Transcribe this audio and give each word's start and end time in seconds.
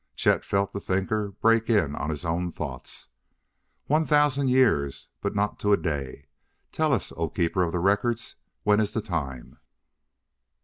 Chet 0.15 0.43
felt 0.43 0.73
the 0.73 0.79
thinker 0.81 1.35
break 1.41 1.69
in 1.69 1.95
on 1.95 2.09
his 2.09 2.25
own 2.25 2.51
thoughts. 2.51 3.09
"One 3.85 4.03
thousand 4.03 4.47
years, 4.47 5.07
but 5.21 5.35
not 5.35 5.59
to 5.59 5.73
a 5.73 5.77
day. 5.77 6.25
Tell 6.71 6.91
us, 6.91 7.13
O 7.17 7.29
Keeper 7.29 7.61
of 7.61 7.71
the 7.71 7.77
Records, 7.77 8.35
when 8.63 8.79
is 8.79 8.93
the 8.93 9.01
time?" 9.03 9.59